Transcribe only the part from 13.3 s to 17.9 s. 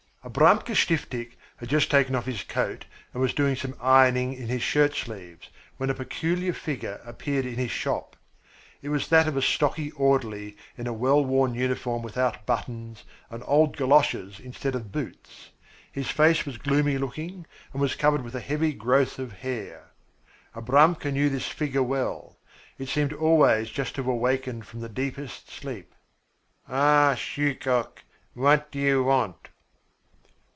and old galoshes instead of boots. His face was gloomy looking and